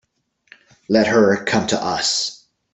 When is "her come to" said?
1.05-1.77